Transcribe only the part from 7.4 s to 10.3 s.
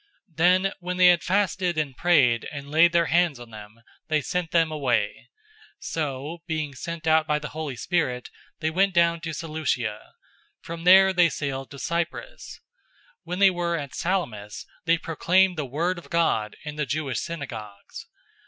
Holy Spirit, they went down to Seleucia.